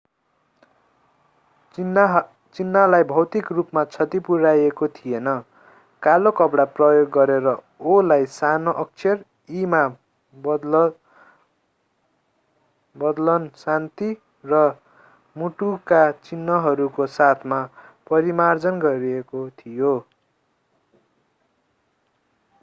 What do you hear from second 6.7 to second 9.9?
प्रयोग गरेर o”लाई सानो अक्षर e” मा